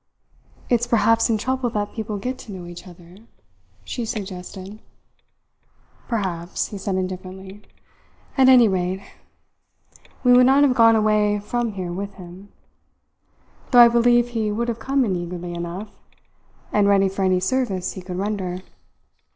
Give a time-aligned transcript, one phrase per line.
[0.67, 3.17] "It's perhaps in trouble that people get to know each other,"
[3.83, 4.79] she suggested.
[6.07, 7.61] "Perhaps," he said indifferently.
[8.35, 9.03] "At any rate,
[10.23, 12.51] we would not have gone away from here with him;
[13.69, 15.93] though I believe he would have come in eagerly enough,
[16.73, 18.61] and ready for any service he could render.